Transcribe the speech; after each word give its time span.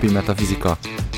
Mindennapi 0.00 0.32
Metafizika. 0.32 0.76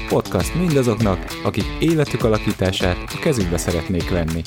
Podcast 0.09 0.55
mindazoknak, 0.55 1.19
akik 1.45 1.65
életük 1.81 2.25
alakítását 2.25 2.97
a 2.97 3.19
kezükbe 3.23 3.57
szeretnék 3.57 4.11
venni. 4.11 4.43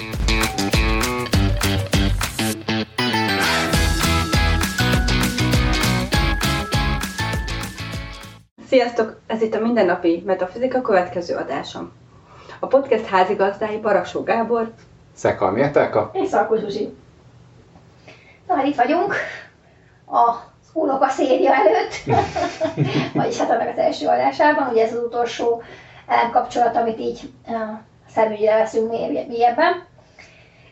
Sziasztok! 8.67 9.20
Ez 9.27 9.41
itt 9.41 9.54
a 9.54 9.59
Mindennapi 9.59 10.23
Metafizika 10.25 10.81
következő 10.81 11.36
adásom. 11.36 11.91
A 12.59 12.68
podcast 12.68 13.05
házigazdái 13.05 13.77
Barasó 13.77 14.23
Gábor, 14.23 14.73
Szekalmi 15.13 15.61
Etelka. 15.61 16.09
És 16.13 16.27
Szalkó 16.27 16.55
Zsuzsi. 16.55 16.95
Na, 18.47 18.55
hát 18.55 18.66
itt 18.66 18.75
vagyunk 18.75 19.13
a 20.05 20.52
unoka 20.73 21.09
széria 21.09 21.52
előtt, 21.54 22.20
vagyis 23.14 23.38
hát 23.38 23.50
annak 23.50 23.70
az 23.70 23.77
első 23.77 24.08
adásában, 24.08 24.68
ugye 24.68 24.84
ez 24.84 24.94
az 24.94 25.04
utolsó 25.04 25.62
kapcsolat, 26.31 26.76
amit 26.76 27.00
így 27.00 27.31
uh, 27.48 27.59
szemügyre 28.09 28.55
veszünk 28.55 28.90
mélyebben. 29.28 29.86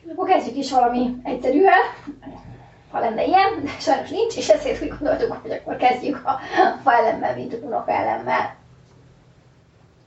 És 0.04 0.12
akkor 0.12 0.28
kezdjük 0.28 0.56
is 0.56 0.72
valami 0.72 1.16
egyszerűvel, 1.24 1.80
ha 2.92 3.00
lenne 3.00 3.24
ilyen, 3.24 3.64
de 3.64 3.70
sajnos 3.80 4.10
nincs, 4.10 4.38
és 4.38 4.50
ezért 4.50 4.82
úgy 4.82 4.94
gondoltuk, 4.98 5.38
hogy 5.42 5.52
akkor 5.52 5.76
kezdjük 5.76 6.26
a 6.26 6.40
fa 6.84 6.94
elemmel, 6.94 7.36
mint 7.36 7.58
unoka 7.62 7.92
elemmel. 7.92 8.56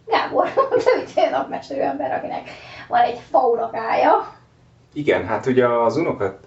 Gábor, 0.07 0.53
te 0.85 0.97
mit 0.97 1.13
egy 1.15 1.31
napmesterű 1.31 1.81
ember, 1.81 2.13
akinek 2.13 2.51
van 2.89 3.01
egy 3.01 3.21
fa 3.31 3.39
unokája, 3.39 4.35
igen, 4.95 5.27
hát 5.27 5.47
ugye 5.47 5.69
az 5.69 5.97
unokat 5.97 6.39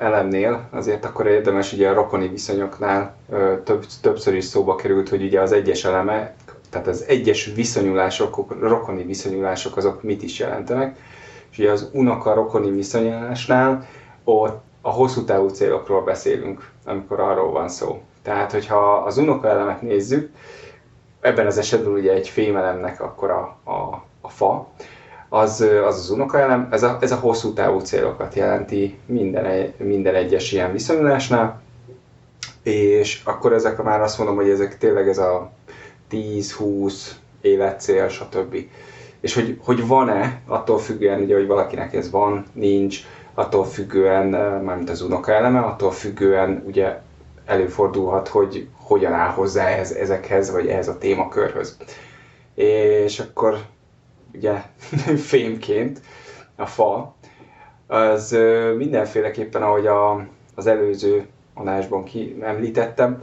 elemnél 0.00 0.68
azért 0.70 1.04
akkor 1.04 1.26
érdemes 1.26 1.72
ugye 1.72 1.88
a 1.88 1.94
rokoni 1.94 2.28
viszonyoknál 2.28 3.16
több, 3.64 3.84
többször 4.00 4.34
is 4.34 4.44
szóba 4.44 4.74
került, 4.74 5.08
hogy 5.08 5.22
ugye 5.22 5.40
az 5.40 5.52
egyes 5.52 5.84
eleme, 5.84 6.34
tehát 6.70 6.86
az 6.86 7.04
egyes 7.08 7.52
viszonyulások, 7.54 8.60
rokoni 8.60 9.02
viszonyulások 9.02 9.76
azok 9.76 10.02
mit 10.02 10.22
is 10.22 10.38
jelentenek. 10.38 10.96
És 11.50 11.58
ugye 11.58 11.70
az 11.70 11.90
unoka 11.92 12.34
rokoni 12.34 12.70
viszonyulásnál 12.70 13.86
ott 14.24 14.62
a 14.80 14.90
hosszú 14.90 15.24
távú 15.24 15.48
célokról 15.48 16.02
beszélünk, 16.02 16.70
amikor 16.84 17.20
arról 17.20 17.50
van 17.50 17.68
szó. 17.68 18.02
Tehát, 18.22 18.52
hogyha 18.52 18.92
az 18.92 19.18
unoka 19.18 19.48
elemet 19.48 19.82
nézzük, 19.82 20.30
ebben 21.20 21.46
az 21.46 21.58
esetben 21.58 21.92
ugye 21.92 22.12
egy 22.12 22.28
fémelemnek 22.28 23.00
akkor 23.00 23.30
a, 23.30 23.70
a, 23.70 24.04
a 24.20 24.28
fa, 24.28 24.68
az 25.28 25.60
az, 25.60 25.98
az 25.98 26.10
unokaelem, 26.10 26.68
ez 26.70 26.82
a, 26.82 26.98
ez 27.00 27.12
a 27.12 27.16
hosszú 27.16 27.52
távú 27.52 27.78
célokat 27.78 28.34
jelenti 28.34 28.98
minden, 29.06 29.72
minden 29.76 30.14
egyes 30.14 30.52
ilyen 30.52 30.72
viszonyulásnál, 30.72 31.62
és 32.62 33.22
akkor 33.24 33.52
ezek 33.52 33.82
már 33.82 34.00
azt 34.00 34.18
mondom, 34.18 34.36
hogy 34.36 34.48
ezek 34.48 34.78
tényleg 34.78 35.08
ez 35.08 35.18
a 35.18 35.50
10-20 36.10 36.92
életcél, 37.40 38.08
stb. 38.08 38.56
És 39.20 39.34
hogy, 39.34 39.58
hogy 39.64 39.86
van-e, 39.86 40.40
attól 40.46 40.78
függően, 40.78 41.20
ugye, 41.20 41.34
hogy 41.34 41.46
valakinek 41.46 41.94
ez 41.94 42.10
van, 42.10 42.46
nincs, 42.52 43.00
attól 43.34 43.64
függően, 43.64 44.26
mármint 44.62 44.90
az 44.90 45.02
unokaeleme, 45.02 45.60
attól 45.60 45.90
függően 45.90 46.62
ugye 46.66 47.00
előfordulhat, 47.44 48.28
hogy 48.28 48.68
hogyan 48.72 49.12
áll 49.12 49.30
hozzá 49.30 49.66
ehhez, 49.66 49.92
ezekhez, 49.92 50.50
vagy 50.50 50.66
ehhez 50.66 50.88
a 50.88 50.98
témakörhöz. 50.98 51.76
És 52.54 53.18
akkor 53.18 53.58
ugye 54.38 54.62
fémként 55.32 56.00
a 56.56 56.66
fa, 56.66 57.14
az 57.86 58.36
mindenféleképpen, 58.76 59.62
ahogy 59.62 59.86
a, 59.86 60.26
az 60.54 60.66
előző 60.66 61.26
adásban 61.54 62.04
ki 62.04 62.36
említettem, 62.40 63.18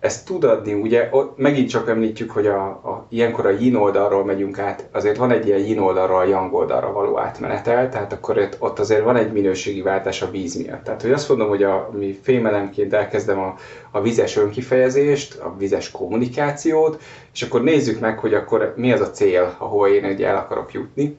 ezt 0.00 0.26
tud 0.26 0.44
adni, 0.44 0.72
ugye 0.72 1.08
ott 1.10 1.38
megint 1.38 1.68
csak 1.68 1.88
említjük, 1.88 2.30
hogy 2.30 2.46
a, 2.46 2.66
a, 2.66 3.06
ilyenkor 3.08 3.46
a 3.46 3.50
yin 3.50 3.74
oldalról 3.74 4.24
megyünk 4.24 4.58
át, 4.58 4.88
azért 4.92 5.16
van 5.16 5.30
egy 5.30 5.46
ilyen 5.46 5.58
yin 5.58 5.78
oldalról 5.78 6.18
a 6.18 6.24
yang 6.24 6.54
oldalra 6.54 6.92
való 6.92 7.18
átmenetel, 7.18 7.88
tehát 7.88 8.12
akkor 8.12 8.48
ott 8.58 8.78
azért 8.78 9.02
van 9.04 9.16
egy 9.16 9.32
minőségi 9.32 9.82
váltás 9.82 10.22
a 10.22 10.30
víz 10.30 10.54
miatt. 10.54 10.84
Tehát, 10.84 11.02
hogy 11.02 11.12
azt 11.12 11.28
mondom, 11.28 11.48
hogy 11.48 11.62
a, 11.62 11.90
mi 11.92 12.18
fémelemként 12.22 12.94
elkezdem 12.94 13.38
a, 13.38 13.54
a 13.90 14.00
vizes 14.00 14.36
önkifejezést, 14.36 15.38
a 15.38 15.54
vizes 15.56 15.90
kommunikációt, 15.90 17.02
és 17.32 17.42
akkor 17.42 17.62
nézzük 17.62 18.00
meg, 18.00 18.18
hogy 18.18 18.34
akkor 18.34 18.72
mi 18.76 18.92
az 18.92 19.00
a 19.00 19.10
cél, 19.10 19.54
ahol 19.58 19.88
én 19.88 20.04
egy 20.04 20.22
el 20.22 20.36
akarok 20.36 20.72
jutni. 20.72 21.16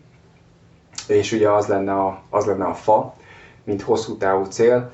És 1.08 1.32
ugye 1.32 1.50
az 1.50 1.68
lenne 1.68 1.94
a, 1.94 2.22
az 2.30 2.46
lenne 2.46 2.66
a 2.66 2.74
fa, 2.74 3.16
mint 3.64 3.82
hosszú 3.82 4.18
távú 4.18 4.44
cél, 4.44 4.92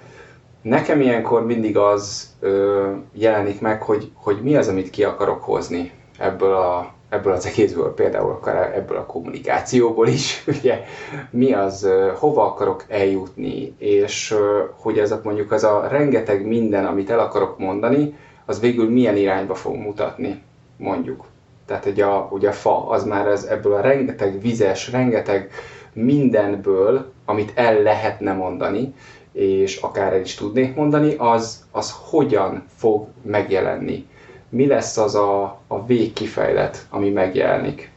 Nekem 0.65 1.01
ilyenkor 1.01 1.45
mindig 1.45 1.77
az 1.77 2.33
ö, 2.39 2.91
jelenik 3.13 3.61
meg, 3.61 3.81
hogy, 3.81 4.11
hogy 4.13 4.41
mi 4.41 4.55
az, 4.55 4.67
amit 4.67 4.89
ki 4.89 5.03
akarok 5.03 5.43
hozni 5.43 5.91
ebből, 6.17 6.53
a, 6.53 6.93
ebből 7.09 7.33
az 7.33 7.45
egészből, 7.45 7.93
például 7.93 8.31
akár 8.31 8.75
ebből 8.75 8.97
a 8.97 9.05
kommunikációból 9.05 10.07
is, 10.07 10.43
ugye, 10.59 10.83
mi 11.29 11.53
az, 11.53 11.83
ö, 11.83 12.11
hova 12.15 12.45
akarok 12.45 12.85
eljutni, 12.87 13.75
és 13.77 14.31
ö, 14.31 14.63
hogy 14.79 14.99
ez 14.99 15.11
a, 15.11 15.19
mondjuk 15.23 15.51
az 15.51 15.63
a 15.63 15.87
rengeteg 15.87 16.45
minden, 16.45 16.85
amit 16.85 17.09
el 17.09 17.19
akarok 17.19 17.57
mondani, 17.57 18.17
az 18.45 18.59
végül 18.59 18.89
milyen 18.89 19.17
irányba 19.17 19.55
fog 19.55 19.75
mutatni, 19.75 20.41
mondjuk. 20.77 21.25
Tehát 21.65 21.85
egy 21.85 22.01
a, 22.01 22.27
ugye 22.31 22.49
a 22.49 22.53
fa, 22.53 22.89
az 22.89 23.03
már 23.03 23.27
ez, 23.27 23.43
ebből 23.43 23.73
a 23.73 23.81
rengeteg 23.81 24.41
vizes, 24.41 24.91
rengeteg 24.91 25.51
mindenből, 25.95 27.11
amit 27.25 27.51
el 27.55 27.81
lehetne 27.81 28.33
mondani, 28.33 28.93
és 29.31 29.75
akár 29.75 30.13
el 30.13 30.19
is 30.21 30.35
tudnék 30.35 30.75
mondani, 30.75 31.15
az, 31.17 31.65
az 31.71 31.95
hogyan 32.09 32.63
fog 32.75 33.07
megjelenni. 33.21 34.07
Mi 34.49 34.67
lesz 34.67 34.97
az 34.97 35.15
a, 35.15 35.59
a 35.67 35.85
végkifejlet, 35.85 36.85
ami 36.89 37.09
megjelenik? 37.09 37.91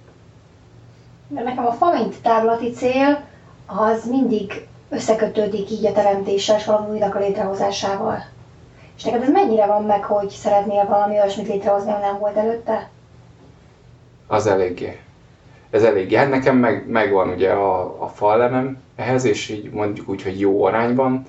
Mert 1.29 1.47
nekem 1.47 1.67
a 1.67 1.73
fa, 1.73 1.93
mint 1.93 2.23
távlati 2.23 2.71
cél, 2.71 3.25
az 3.67 4.05
mindig 4.09 4.67
összekötődik 4.89 5.71
így 5.71 5.87
a 5.87 5.93
teremtéssel 5.93 6.57
és 6.57 6.65
valami 6.65 6.91
újnak 6.91 7.15
a 7.15 7.19
létrehozásával. 7.19 8.25
És 8.97 9.05
neked 9.05 9.23
ez 9.23 9.31
mennyire 9.31 9.67
van 9.67 9.85
meg, 9.85 10.05
hogy 10.05 10.29
szeretnél 10.29 10.87
valami 10.87 11.15
olyasmit 11.15 11.49
létrehozni, 11.49 11.91
ami 11.91 12.01
nem 12.01 12.19
volt 12.19 12.37
előtte? 12.37 12.89
Az 14.27 14.47
eléggé. 14.47 14.99
Ez 15.71 15.83
eléggé. 15.83 16.17
Hát 16.17 16.31
nekem 16.31 16.57
meg, 16.57 16.89
megvan 16.89 17.29
ugye 17.29 17.51
a, 17.51 18.03
a 18.03 18.09
falemem, 18.09 18.83
ehhez, 18.97 19.25
és 19.25 19.49
így 19.49 19.71
mondjuk 19.71 20.09
úgy, 20.09 20.23
hogy 20.23 20.41
jó 20.41 20.65
arányban. 20.65 21.23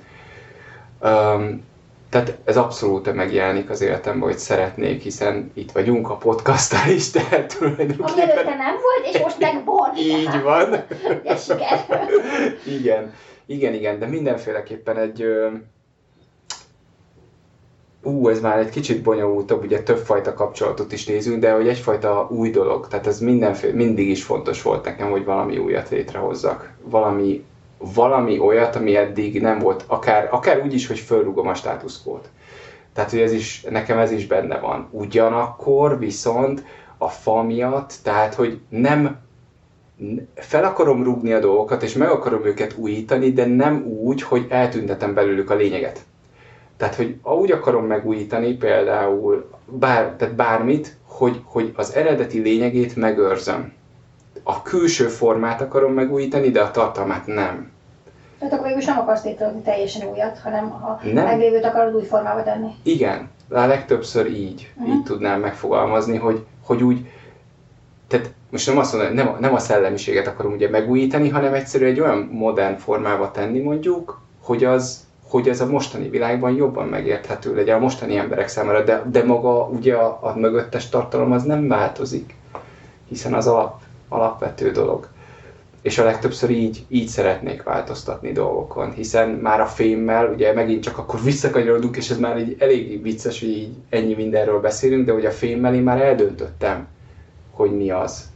Um, 1.02 1.68
tehát 2.10 2.38
ez 2.46 2.58
abszolút 2.58 3.14
megjelenik 3.14 3.70
az 3.70 3.82
életemben, 3.82 4.30
hogy 4.30 4.38
szeretnék, 4.38 5.02
hiszen 5.02 5.52
itt 5.54 5.72
vagyunk 5.72 6.10
a 6.10 6.16
podcasttal 6.16 6.90
is, 6.90 7.10
tehát 7.10 7.58
tulajdonképpen... 7.58 8.06
Ami 8.06 8.22
előtte 8.22 8.56
nem 8.56 8.76
volt, 8.76 9.14
és 9.14 9.22
most 9.22 9.40
meg 9.40 9.66
van. 9.66 9.96
Így 9.98 10.42
van. 10.42 10.70
De 11.24 11.36
siker. 11.36 11.86
igen, 12.66 13.14
igen, 13.46 13.74
igen, 13.74 14.00
de 14.00 14.06
mindenféleképpen 14.06 14.98
egy... 14.98 15.26
Ú, 18.04 18.28
ez 18.30 18.42
már 18.42 18.58
egy 18.58 18.70
kicsit 18.70 19.04
bonyolultabb, 19.04 19.64
ugye 19.64 19.84
többfajta 19.84 20.34
kapcsolatot 20.34 20.92
is 20.92 21.06
nézünk, 21.06 21.40
de 21.40 21.52
hogy 21.52 21.68
egyfajta 21.68 22.28
új 22.32 22.50
dolog, 22.50 22.88
tehát 22.88 23.08
ez 23.08 23.20
mindenféle, 23.20 23.74
mindig 23.74 24.10
is 24.10 24.24
fontos 24.24 24.62
volt 24.62 24.86
nekem, 24.86 25.12
hogy 25.12 25.26
valami 25.26 25.58
újat 25.58 25.90
létrehozzak. 25.90 26.74
Valami 26.84 27.44
valami 27.80 28.40
olyat, 28.40 28.76
ami 28.76 28.96
eddig 28.96 29.42
nem 29.42 29.60
volt, 29.60 29.84
akár, 29.88 30.28
akár 30.32 30.62
úgy 30.64 30.74
is, 30.74 30.88
hogy 30.88 31.00
fölrúgom 31.00 31.48
a 31.48 31.54
státuszkót. 31.54 32.30
Tehát, 32.94 33.10
hogy 33.10 33.20
ez 33.20 33.32
is, 33.32 33.62
nekem 33.70 33.98
ez 33.98 34.12
is 34.12 34.28
benne 34.28 34.60
van. 34.60 34.88
Ugyanakkor 34.92 36.00
viszont 36.00 36.64
a 36.98 37.08
fa 37.08 37.44
miatt, 37.44 37.94
tehát, 38.04 38.34
hogy 38.34 38.60
nem 38.70 39.18
fel 40.36 40.64
akarom 40.64 41.04
rúgni 41.04 41.34
a 41.34 41.40
dolgokat, 41.40 41.84
és 41.84 41.94
meg 41.94 42.10
akarom 42.10 42.46
őket 42.46 42.76
újítani, 42.78 43.32
de 43.32 43.46
nem 43.46 43.86
úgy, 43.86 44.22
hogy 44.22 44.46
eltüntetem 44.50 45.14
belőlük 45.14 45.50
a 45.50 45.56
lényeget. 45.56 46.00
Tehát, 46.80 46.96
hogy 46.96 47.16
úgy 47.24 47.52
akarom 47.52 47.86
megújítani 47.86 48.54
például 48.54 49.50
bár, 49.66 50.14
tehát 50.18 50.36
bármit, 50.36 50.98
hogy, 51.08 51.42
hogy 51.44 51.74
az 51.76 51.96
eredeti 51.96 52.40
lényegét 52.40 52.96
megőrzöm 52.96 53.74
a 54.44 54.62
külső 54.62 55.08
formát 55.08 55.62
akarom 55.62 55.94
megújítani, 55.94 56.50
de 56.50 56.62
a 56.62 56.72
tartalmát 56.72 57.26
nem. 57.28 57.72
Tehát 58.38 58.54
akkor 58.54 58.68
végül 58.68 58.84
nem 58.86 59.00
akarsz 59.00 59.24
létrehozni 59.24 59.62
teljesen 59.62 60.08
újat, 60.08 60.38
hanem 60.38 60.66
a 60.66 61.00
nem. 61.04 61.26
meglévőt 61.26 61.66
akarod 61.66 61.96
új 61.96 62.04
formába 62.04 62.44
tenni. 62.44 62.72
Igen, 62.84 63.30
a 63.50 63.66
legtöbbször 63.66 64.28
így, 64.28 64.72
uh-huh. 64.76 64.96
így 64.96 65.04
tudnám 65.04 65.40
megfogalmazni, 65.40 66.18
hogy, 66.18 66.46
hogy 66.66 66.84
úgy, 66.84 67.10
tehát 68.08 68.34
most 68.50 68.68
nem 68.68 68.78
azt 68.78 68.94
mondom, 68.94 69.14
nem, 69.14 69.28
a, 69.28 69.38
nem 69.40 69.54
a 69.54 69.60
szellemiséget 69.60 70.28
akarom 70.28 70.54
ugye 70.54 70.70
megújítani, 70.70 71.30
hanem 71.30 71.54
egyszerűen 71.54 71.92
egy 71.92 72.00
olyan 72.00 72.18
modern 72.18 72.78
formába 72.78 73.32
tenni 73.32 73.60
mondjuk, 73.60 74.22
hogy 74.44 74.64
az, 74.64 75.08
hogy 75.30 75.50
ez 75.50 75.62
a 75.62 75.66
mostani 75.66 76.10
világban 76.10 76.52
jobban 76.52 76.88
megérthető 76.88 77.56
legyen 77.56 77.76
a 77.76 77.80
mostani 77.80 78.18
emberek 78.18 78.48
számára, 78.48 78.84
de, 78.84 79.04
de 79.12 79.24
maga 79.24 79.68
ugye 79.68 79.96
a, 79.96 80.20
a 80.22 80.34
mögöttes 80.38 80.90
tartalom 80.90 81.32
az 81.32 81.44
nem 81.44 81.68
változik, 81.68 82.36
hiszen 83.08 83.34
az 83.34 83.48
alap 83.48 83.82
alapvető 84.10 84.72
dolog. 84.72 85.08
És 85.82 85.98
a 85.98 86.04
legtöbbször 86.04 86.50
így, 86.50 86.86
így 86.88 87.08
szeretnék 87.08 87.64
változtatni 87.64 88.32
dolgokon, 88.32 88.92
hiszen 88.92 89.30
már 89.30 89.62
a 89.62 89.66
fémmel, 89.66 90.32
ugye 90.34 90.54
megint 90.54 90.84
csak 90.84 90.98
akkor 90.98 91.22
visszakanyarodunk, 91.24 91.98
és 91.98 92.10
ez 92.10 92.20
már 92.20 92.38
egy 92.38 92.56
elég 92.60 93.02
vicces, 93.02 93.40
hogy 93.40 93.50
így 93.50 93.74
ennyi 93.90 94.14
mindenről 94.14 94.60
beszélünk, 94.60 95.06
de 95.06 95.12
hogy 95.12 95.26
a 95.26 95.32
fémmel 95.32 95.76
én 95.76 95.84
már 95.84 96.02
eldöntöttem, 96.02 96.88
hogy 97.52 97.78
mi 97.78 97.92
az. 97.92 98.32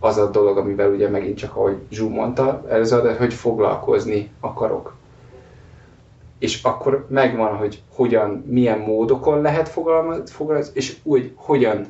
Az 0.00 0.16
a 0.16 0.30
dolog, 0.30 0.58
amivel 0.58 0.90
ugye 0.90 1.08
megint 1.08 1.38
csak, 1.38 1.56
ahogy 1.56 1.76
Zsú 1.90 2.08
mondta, 2.08 2.64
ez 2.68 2.92
az, 2.92 3.16
hogy 3.18 3.34
foglalkozni 3.34 4.30
akarok. 4.40 4.98
És 6.40 6.62
akkor 6.62 7.06
megvan, 7.08 7.56
hogy 7.56 7.82
hogyan, 7.94 8.44
milyen 8.46 8.78
módokon 8.78 9.40
lehet 9.40 9.68
fogalmazni, 9.68 10.72
és 10.74 10.96
úgy, 11.02 11.32
hogyan 11.34 11.86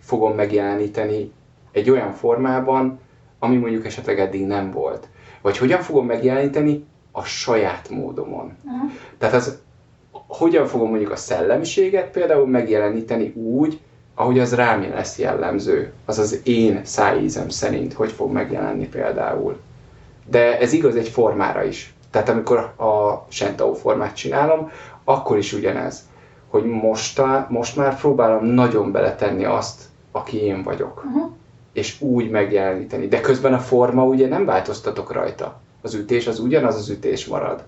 fogom 0.00 0.34
megjeleníteni 0.34 1.32
egy 1.72 1.90
olyan 1.90 2.12
formában, 2.12 2.98
ami 3.38 3.56
mondjuk 3.56 3.86
esetleg 3.86 4.20
eddig 4.20 4.46
nem 4.46 4.70
volt. 4.70 5.08
Vagy 5.40 5.58
hogyan 5.58 5.80
fogom 5.80 6.06
megjeleníteni 6.06 6.84
a 7.12 7.22
saját 7.22 7.88
módomon. 7.88 8.56
Uh-huh. 8.64 8.90
Tehát 9.18 9.34
az, 9.34 9.58
hogyan 10.26 10.66
fogom 10.66 10.88
mondjuk 10.88 11.10
a 11.10 11.16
szellemiséget 11.16 12.10
például 12.10 12.46
megjeleníteni 12.46 13.28
úgy, 13.28 13.80
ahogy 14.14 14.38
az 14.38 14.54
rám 14.54 14.90
lesz 14.94 15.18
jellemző, 15.18 15.92
az 16.04 16.18
az 16.18 16.40
én 16.44 16.80
szájízem 16.84 17.48
szerint, 17.48 17.92
hogy 17.92 18.12
fog 18.12 18.32
megjelenni 18.32 18.88
például. 18.88 19.60
De 20.26 20.58
ez 20.58 20.72
igaz 20.72 20.96
egy 20.96 21.08
formára 21.08 21.64
is. 21.64 21.94
Tehát 22.10 22.28
amikor 22.28 22.58
a 22.58 23.24
Sentao 23.28 23.74
formát 23.74 24.16
csinálom, 24.16 24.70
akkor 25.04 25.38
is 25.38 25.52
ugyanez, 25.52 26.08
hogy 26.48 26.64
most, 26.64 27.22
most 27.48 27.76
már 27.76 27.98
próbálom 27.98 28.44
nagyon 28.44 28.92
beletenni 28.92 29.44
azt, 29.44 29.82
aki 30.12 30.42
én 30.42 30.62
vagyok. 30.62 31.04
Uh-huh. 31.04 31.30
És 31.72 32.00
úgy 32.00 32.30
megjeleníteni. 32.30 33.08
De 33.08 33.20
közben 33.20 33.54
a 33.54 33.58
forma 33.58 34.04
ugye 34.04 34.28
nem 34.28 34.44
változtatok 34.44 35.12
rajta. 35.12 35.60
Az 35.82 35.94
ütés 35.94 36.26
az 36.26 36.38
ugyanaz 36.38 36.74
az 36.74 36.88
ütés 36.88 37.26
marad. 37.26 37.64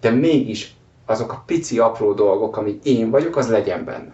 De 0.00 0.10
mégis 0.10 0.74
azok 1.06 1.32
a 1.32 1.42
pici 1.46 1.78
apró 1.78 2.12
dolgok, 2.12 2.56
amik 2.56 2.84
én 2.84 3.10
vagyok, 3.10 3.36
az 3.36 3.48
legyen 3.48 3.84
benne. 3.84 4.12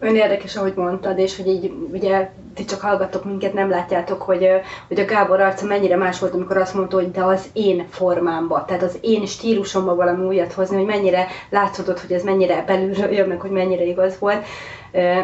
Ön 0.00 0.16
érdekes, 0.16 0.56
ahogy 0.56 0.72
mondtad, 0.76 1.18
és 1.18 1.36
hogy 1.36 1.46
így 1.46 1.72
ugye 1.92 2.30
ti 2.54 2.64
csak 2.64 2.80
hallgatok 2.80 3.24
minket, 3.24 3.52
nem 3.52 3.70
látjátok, 3.70 4.22
hogy, 4.22 4.48
hogy 4.88 5.00
a 5.00 5.04
Gábor 5.04 5.40
arca 5.40 5.66
mennyire 5.66 5.96
más 5.96 6.18
volt, 6.18 6.34
amikor 6.34 6.56
azt 6.56 6.74
mondta, 6.74 6.96
hogy 6.96 7.10
de 7.10 7.22
az 7.22 7.48
én 7.52 7.86
formámba, 7.90 8.64
tehát 8.64 8.82
az 8.82 8.98
én 9.00 9.26
stílusomba 9.26 9.94
valami 9.94 10.26
újat 10.26 10.52
hozni, 10.52 10.76
hogy 10.76 10.86
mennyire 10.86 11.26
látszódott, 11.50 12.00
hogy 12.00 12.12
ez 12.12 12.22
mennyire 12.22 12.64
belülről 12.66 13.12
jön, 13.12 13.28
meg 13.28 13.40
hogy 13.40 13.50
mennyire 13.50 13.84
igaz 13.84 14.18
volt. 14.18 14.44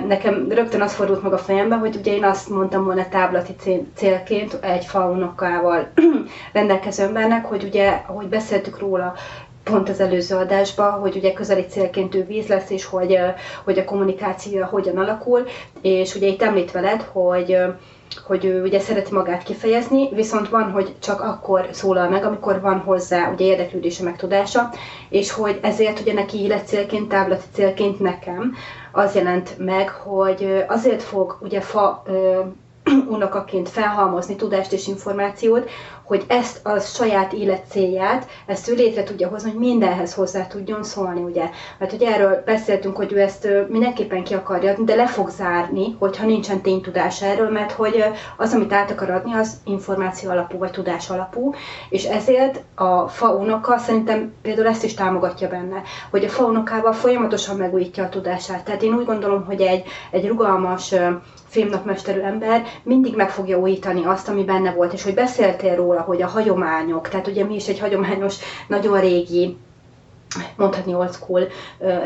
Nekem 0.07 0.47
rögtön 0.49 0.81
az 0.81 0.95
fordult 0.95 1.23
meg 1.23 1.33
a 1.33 1.39
fejembe, 1.39 1.77
hogy 1.77 1.97
ugye 1.97 2.15
én 2.15 2.25
azt 2.25 2.49
mondtam 2.49 2.85
volna 2.85 3.09
táblati 3.09 3.57
célként 3.95 4.59
egy 4.61 4.85
faunokával 4.85 5.89
rendelkező 6.53 7.05
embernek, 7.05 7.45
hogy 7.45 7.65
ugye, 7.65 8.03
ahogy 8.07 8.27
beszéltük 8.27 8.79
róla, 8.79 9.15
pont 9.65 9.89
az 9.89 10.01
előző 10.01 10.37
adásban, 10.37 10.91
hogy 10.91 11.17
ugye 11.17 11.33
közeli 11.33 11.67
célként 11.67 12.15
ő 12.15 12.25
víz 12.25 12.47
lesz, 12.47 12.71
és 12.71 12.85
hogy, 12.85 13.19
hogy 13.65 13.79
a 13.79 13.85
kommunikáció 13.85 14.65
hogyan 14.65 14.97
alakul, 14.99 15.47
és 15.83 16.15
ugye 16.15 16.27
itt 16.27 16.43
említ 16.43 16.73
veled, 16.73 17.03
hogy 17.03 17.57
hogy 18.27 18.45
ő 18.45 18.63
ugye 18.63 18.81
szereti 18.81 19.13
magát 19.13 19.43
kifejezni, 19.43 20.09
viszont 20.13 20.49
van, 20.49 20.71
hogy 20.71 20.95
csak 20.99 21.21
akkor 21.21 21.69
szólal 21.71 22.09
meg, 22.09 22.25
amikor 22.25 22.61
van 22.61 22.79
hozzá 22.79 23.31
ugye 23.33 23.45
érdeklődése, 23.45 24.03
meg 24.03 24.17
tudása, 24.17 24.71
és 25.09 25.33
hogy 25.33 25.59
ezért 25.63 26.01
ugye 26.01 26.13
neki 26.13 26.43
életcélként, 26.43 27.09
táblati 27.09 27.45
célként 27.53 28.01
nekem 28.01 28.55
az 28.93 29.15
jelent 29.15 29.55
meg, 29.59 29.89
hogy 29.89 30.65
azért 30.69 31.03
fog 31.03 31.39
ugye 31.41 31.61
fa 31.61 32.03
unokaként 33.09 33.69
felhalmozni 33.69 34.37
tudást 34.37 34.73
és 34.73 34.87
információt, 34.87 35.71
hogy 36.05 36.25
ezt 36.29 36.67
a 36.67 36.79
saját 36.79 37.33
élet 37.33 37.63
célját, 37.69 38.27
ezt 38.47 38.69
ő 38.69 38.75
létre 38.75 39.03
tudja 39.03 39.29
hozni, 39.29 39.51
hogy 39.51 39.59
mindenhez 39.59 40.15
hozzá 40.15 40.47
tudjon 40.47 40.83
szólni, 40.83 41.21
ugye. 41.21 41.51
Mert 41.79 41.93
ugye 41.93 42.13
erről 42.13 42.43
beszéltünk, 42.45 42.97
hogy 42.97 43.13
ő 43.13 43.21
ezt 43.21 43.49
mindenképpen 43.69 44.25
ki 44.25 44.35
akarja 44.35 44.71
adni, 44.71 44.85
de 44.85 44.95
le 44.95 45.07
fog 45.07 45.31
zárni, 45.31 45.97
hogyha 45.99 46.27
nincsen 46.27 46.61
ténytudás 46.61 47.23
erről, 47.23 47.51
mert 47.51 47.73
hogy 47.73 48.05
az, 48.37 48.53
amit 48.53 48.73
át 48.73 48.91
akar 48.91 49.11
adni, 49.11 49.33
az 49.35 49.53
információ 49.65 50.31
alapú 50.31 50.59
vagy 50.59 50.71
tudás 50.71 51.11
alapú, 51.11 51.55
és 51.89 52.05
ezért 52.05 52.61
a 52.75 53.09
faunoka 53.09 53.79
szerintem 53.79 54.33
például 54.43 54.67
ezt 54.67 54.85
is 54.85 54.95
támogatja 54.95 55.49
benne, 55.49 55.83
hogy 56.11 56.25
a 56.25 56.29
faunokával 56.29 56.93
folyamatosan 56.93 57.57
megújítja 57.57 58.05
a 58.05 58.09
tudását. 58.09 58.65
Tehát 58.65 58.83
én 58.83 58.95
úgy 58.95 59.05
gondolom, 59.05 59.45
hogy 59.45 59.61
egy, 59.61 59.85
egy 60.11 60.29
rugalmas 60.29 60.95
filmnapmesterű 61.55 62.21
ember 62.21 62.63
mindig 62.83 63.17
meg 63.17 63.31
fogja 63.31 63.59
újítani 63.59 64.05
azt, 64.05 64.29
ami 64.29 64.45
benne 64.45 64.73
volt, 64.73 64.93
és 64.93 65.03
hogy 65.03 65.15
beszéltél 65.15 65.75
róla, 65.95 66.07
hogy 66.07 66.23
a 66.23 66.27
hagyományok, 66.27 67.09
tehát 67.09 67.27
ugye 67.27 67.45
mi 67.45 67.55
is 67.55 67.69
egy 67.69 67.79
hagyományos, 67.79 68.37
nagyon 68.67 69.01
régi 69.01 69.57
mondhatni 70.57 70.95
old 70.95 71.13
school 71.13 71.49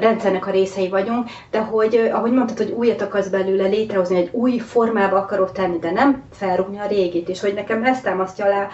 rendszernek 0.01 0.47
a 0.47 0.51
részei 0.51 0.89
vagyunk, 0.89 1.29
de 1.51 1.61
hogy, 1.61 1.97
ahogy 2.13 2.33
mondtad, 2.33 2.57
hogy 2.57 2.71
újat 2.71 3.03
akarsz 3.03 3.29
belőle 3.29 3.67
létrehozni, 3.67 4.17
egy 4.17 4.29
új 4.33 4.59
formába 4.59 5.17
akarod 5.17 5.53
tenni, 5.53 5.79
de 5.79 5.91
nem 5.91 6.23
felrúgni 6.33 6.79
a 6.79 6.87
régit, 6.87 7.29
és 7.29 7.41
hogy 7.41 7.55
nekem 7.55 7.85
ezt 7.85 8.03
támasztja 8.03 8.45
alá 8.45 8.69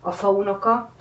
a 0.00 0.10
faunoka, 0.10 0.93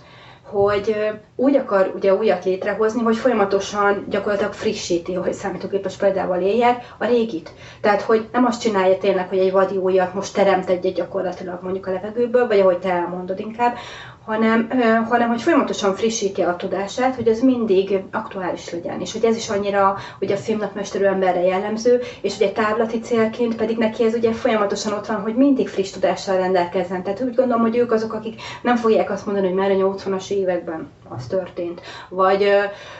hogy 0.53 0.95
úgy 1.35 1.55
akar 1.55 1.91
ugye 1.95 2.13
újat 2.13 2.45
létrehozni, 2.45 3.01
hogy 3.01 3.15
folyamatosan 3.15 4.05
gyakorlatilag 4.09 4.53
frissíti, 4.53 5.13
hogy 5.13 5.33
számítógépes 5.33 5.95
példával 5.95 6.41
éljek, 6.41 6.93
a 6.97 7.05
régit. 7.05 7.53
Tehát, 7.81 8.01
hogy 8.01 8.27
nem 8.31 8.45
azt 8.45 8.61
csinálja 8.61 8.97
tényleg, 8.97 9.27
hogy 9.29 9.37
egy 9.37 9.51
vadi 9.51 9.77
újat 9.77 10.13
most 10.13 10.33
teremt 10.33 10.69
egy 10.69 10.93
gyakorlatilag 10.93 11.59
mondjuk 11.61 11.87
a 11.87 11.91
levegőből, 11.91 12.47
vagy 12.47 12.59
ahogy 12.59 12.77
te 12.77 12.91
elmondod 12.91 13.39
inkább, 13.39 13.75
hanem, 14.25 14.69
hanem 15.09 15.29
hogy 15.29 15.41
folyamatosan 15.41 15.95
frissíti 15.95 16.41
a 16.41 16.55
tudását, 16.55 17.15
hogy 17.15 17.27
ez 17.27 17.39
mindig 17.39 18.03
aktuális 18.11 18.71
legyen, 18.71 19.01
és 19.01 19.11
hogy 19.11 19.23
ez 19.25 19.35
is 19.35 19.49
annyira 19.49 19.97
ugye 20.21 20.35
a 20.35 20.37
filmnapmesterű 20.37 21.03
emberre 21.03 21.41
jellemző, 21.41 22.01
és 22.21 22.35
ugye 22.35 22.51
távlati 22.51 22.99
célként 22.99 23.55
pedig 23.55 23.77
neki 23.77 24.03
ez 24.03 24.13
ugye 24.13 24.31
folyamatosan 24.31 24.93
ott 24.93 25.05
van, 25.05 25.21
hogy 25.21 25.35
mindig 25.35 25.69
friss 25.69 25.91
tudással 25.91 26.37
rendelkezzen. 26.37 27.03
Tehát 27.03 27.21
úgy 27.21 27.35
gondolom, 27.35 27.61
hogy 27.61 27.77
ők 27.77 27.91
azok, 27.91 28.13
akik 28.13 28.41
nem 28.61 28.75
fogják 28.75 29.09
azt 29.11 29.25
mondani, 29.25 29.47
hogy 29.47 29.55
már 29.55 29.71
a 29.71 29.73
80-as 29.73 30.29
években 30.29 30.89
az 31.17 31.27
történt, 31.27 31.81
vagy, 32.09 32.49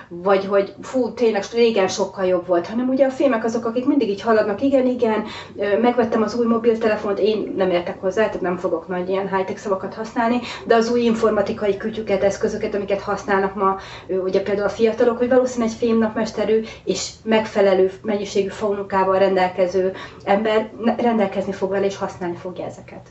vagy 0.08 0.46
hogy 0.46 0.74
fú, 0.82 1.14
tényleg 1.14 1.44
régen 1.54 1.88
sokkal 1.88 2.26
jobb 2.26 2.48
volt, 2.48 2.68
hanem 2.68 2.90
ugye 2.90 3.06
a 3.06 3.10
filmek 3.10 3.44
azok, 3.44 3.66
akik 3.66 3.86
mindig 3.86 4.10
így 4.10 4.22
haladnak, 4.22 4.62
igen, 4.62 4.86
igen, 4.86 5.24
megvettem 5.82 6.22
az 6.22 6.36
új 6.36 6.46
mobiltelefont, 6.46 7.20
én 7.20 7.54
nem 7.58 7.70
értek 7.70 8.02
hozzá, 8.02 8.26
tehát 8.26 8.42
nem 8.42 8.58
fogok 8.58 8.88
nagy 8.88 9.10
ilyen 9.10 9.36
high-tech 9.36 9.60
szavakat 9.60 9.94
használni, 9.94 10.40
de 10.66 10.76
az 10.76 10.92
új 10.92 11.02
informatikai 11.02 11.78
kütyüket, 11.78 12.24
eszközöket, 12.24 12.76
amiket 12.76 13.02
használnak 13.02 13.56
ma 13.56 13.78
ugye 14.08 14.42
például 14.42 14.68
a 14.68 14.72
fiatalok, 14.72 15.18
hogy 15.18 15.30
valószínűleg 15.30 15.72
egy 15.74 15.78
fémnapmesterű 15.78 16.64
és 16.84 17.12
megfelelő 17.24 17.92
mennyiségű 18.02 18.48
faunukával 18.48 19.20
rendelkező 19.20 19.94
ember 20.24 20.72
rendelkezni 20.98 21.52
fog 21.52 21.70
vele 21.70 21.86
és 21.86 21.98
használni 21.98 22.36
fogja 22.36 22.66
ezeket. 22.66 23.10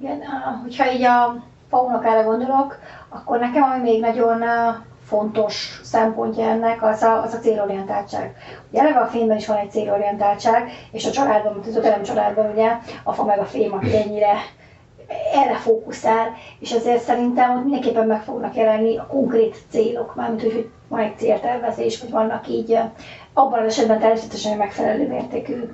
Igen, 0.00 0.20
hogyha 0.62 0.92
így 0.92 1.02
a 1.02 1.42
faunokára 1.70 2.22
gondolok, 2.24 2.78
akkor 3.08 3.38
nekem 3.38 3.62
ami 3.62 3.80
még 3.80 4.00
nagyon 4.00 4.42
fontos 5.06 5.80
szempontja 5.82 6.44
ennek 6.44 6.82
az 6.82 7.02
a, 7.02 7.22
az 7.22 7.34
a 7.34 7.38
célorientáltság. 7.38 8.34
Ugye 8.70 8.80
eleve 8.80 9.00
a 9.00 9.06
filmben 9.06 9.36
is 9.36 9.46
van 9.46 9.56
egy 9.56 9.70
célorientáltság, 9.70 10.70
és 10.90 11.06
a 11.06 11.10
családban, 11.10 11.60
az 11.66 11.76
ötelem 11.76 12.02
családban 12.02 12.50
ugye 12.50 12.76
a 13.04 13.12
fa 13.12 13.24
meg 13.24 13.38
a 13.38 13.44
fém, 13.44 13.72
aki 13.72 13.96
ennyire 13.96 14.32
erre 15.34 15.54
fókuszál, 15.54 16.32
és 16.58 16.72
ezért 16.72 17.02
szerintem 17.02 17.56
ott 17.56 17.62
mindenképpen 17.62 18.06
meg 18.06 18.22
fognak 18.22 18.54
jelenni 18.54 18.96
a 18.96 19.06
konkrét 19.06 19.56
célok, 19.70 20.14
mármint 20.14 20.42
hogy, 20.42 20.52
hogy 20.52 20.68
van 20.88 21.00
egy 21.00 21.18
céltervezés, 21.18 22.00
hogy 22.00 22.10
vannak 22.10 22.48
így 22.48 22.78
abban 23.32 23.58
az 23.58 23.66
esetben 23.66 23.98
természetesen 23.98 24.56
megfelelő 24.56 25.08
mértékű 25.08 25.72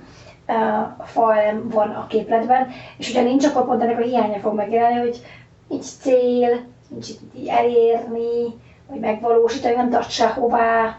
fa 1.05 1.35
van 1.63 1.91
a 1.91 2.07
képletben, 2.07 2.69
és 2.97 3.11
ugye 3.11 3.23
nincs, 3.23 3.45
akkor 3.45 3.65
pont 3.65 3.83
ennek 3.83 3.99
a 3.99 4.03
hiánya 4.03 4.39
fog 4.39 4.55
megjelenni, 4.55 4.99
hogy 4.99 5.21
nincs 5.69 5.87
cél, 6.01 6.65
nincs 6.89 7.09
itt 7.09 7.49
elérni, 7.49 8.55
vagy 8.89 9.01
megvalósítani, 9.01 9.75
nem 9.75 9.91
tart 9.91 10.11
sehová. 10.11 10.99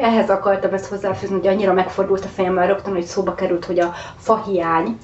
Ehhez 0.00 0.30
akartam 0.30 0.72
ezt 0.72 0.86
hozzáfűzni, 0.86 1.36
hogy 1.36 1.46
annyira 1.46 1.72
megfordult 1.72 2.24
a 2.24 2.28
fejemmel 2.28 2.66
rögtön, 2.66 2.92
hogy 2.92 3.04
szóba 3.04 3.34
került, 3.34 3.64
hogy 3.64 3.78
a 3.80 3.92
fahiány 4.16 4.98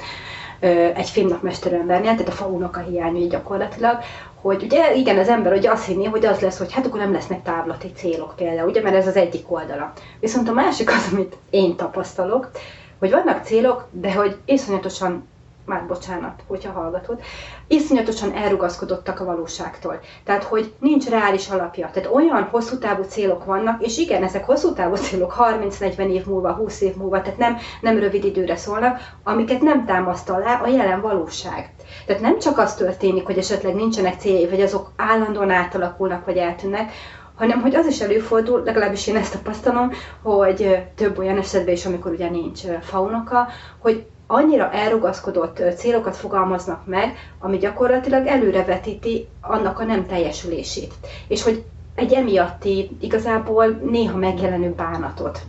egy 0.95 1.09
filmnapmester 1.09 1.73
embernél, 1.73 2.11
tehát 2.11 2.29
a 2.29 2.33
faúnak 2.33 2.77
a 2.77 2.81
hiány 2.81 3.29
gyakorlatilag, 3.29 3.99
hogy 4.41 4.63
ugye 4.63 4.95
igen, 4.95 5.19
az 5.19 5.29
ember 5.29 5.53
ugye 5.53 5.71
azt 5.71 5.87
hinné, 5.87 6.05
hogy 6.05 6.27
az 6.27 6.41
lesz, 6.41 6.59
hogy 6.59 6.73
hát 6.73 6.87
akkor 6.87 7.01
nem 7.01 7.13
lesznek 7.13 7.43
távlati 7.43 7.93
célok 7.93 8.35
például, 8.37 8.69
ugye, 8.69 8.83
mert 8.83 8.95
ez 8.95 9.07
az 9.07 9.17
egyik 9.17 9.53
oldala. 9.53 9.93
Viszont 10.21 10.49
a 10.49 10.53
másik 10.53 10.91
az, 10.91 11.09
amit 11.13 11.37
én 11.51 11.77
tapasztalok, 11.77 12.51
hogy 12.99 13.11
vannak 13.11 13.45
célok, 13.45 13.89
de 13.91 14.13
hogy 14.13 14.37
iszonyatosan 14.45 15.29
már 15.69 15.87
bocsánat, 15.87 16.43
hogyha 16.47 16.73
hallgatod, 16.73 17.21
iszonyatosan 17.67 18.33
elrugaszkodottak 18.33 19.21
a 19.21 19.25
valóságtól. 19.25 20.01
Tehát, 20.25 20.43
hogy 20.43 20.73
nincs 20.79 21.09
reális 21.09 21.49
alapja. 21.49 21.91
Tehát 21.93 22.11
olyan 22.13 22.43
hosszú 22.43 22.79
távú 22.79 23.03
célok 23.03 23.45
vannak, 23.45 23.83
és 23.83 23.99
igen, 23.99 24.23
ezek 24.23 24.45
hosszú 24.45 24.73
távú 24.73 24.95
célok 24.95 25.35
30-40 25.39 26.11
év 26.11 26.27
múlva, 26.27 26.53
20 26.53 26.81
év 26.81 26.95
múlva, 26.97 27.23
tehát 27.23 27.39
nem, 27.39 27.57
nem 27.81 27.99
rövid 27.99 28.25
időre 28.25 28.57
szólnak, 28.57 28.99
amiket 29.25 29.61
nem 29.61 29.85
támaszt 29.85 30.31
alá 30.31 30.61
a 30.61 30.67
jelen 30.69 31.01
valóság. 31.01 31.75
Tehát 32.07 32.23
nem 32.23 32.39
csak 32.39 32.59
az 32.59 32.75
történik, 32.75 33.27
hogy 33.27 33.39
esetleg 33.39 33.75
nincsenek 33.75 34.19
céljai, 34.21 34.49
vagy 34.49 34.61
azok 34.61 34.93
állandóan 34.97 35.51
átalakulnak, 35.51 36.25
vagy 36.25 36.37
eltűnnek, 36.37 36.91
hanem 37.39 37.61
hogy 37.61 37.75
az 37.75 37.87
is 37.87 38.01
előfordul, 38.01 38.63
legalábbis 38.65 39.07
én 39.07 39.17
ezt 39.17 39.33
tapasztalom, 39.33 39.91
hogy 40.23 40.87
több 40.95 41.19
olyan 41.19 41.39
esetben 41.39 41.75
is, 41.75 41.87
amikor 41.87 42.13
ugye 42.13 42.31
nincs 42.31 42.61
faunoka, 42.81 43.49
hogy 43.79 44.07
annyira 44.31 44.71
elrugaszkodott 44.71 45.63
célokat 45.77 46.17
fogalmaznak 46.17 46.87
meg, 46.87 47.17
ami 47.39 47.57
gyakorlatilag 47.59 48.27
előrevetíti 48.27 49.29
annak 49.41 49.79
a 49.79 49.85
nem 49.85 50.07
teljesülését. 50.07 50.95
És 51.29 51.43
hogy 51.43 51.65
egy 51.95 52.13
emiatti 52.13 52.91
igazából 53.01 53.67
néha 53.67 54.17
megjelenő 54.17 54.73
bánatot. 54.75 55.41